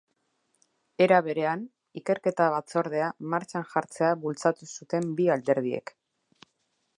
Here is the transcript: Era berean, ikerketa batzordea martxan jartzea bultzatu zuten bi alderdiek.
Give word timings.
Era 1.05 1.19
berean, 1.27 1.59
ikerketa 2.01 2.47
batzordea 2.55 3.11
martxan 3.35 3.69
jartzea 3.75 4.11
bultzatu 4.25 4.71
zuten 4.79 5.07
bi 5.21 5.29
alderdiek. 5.37 5.95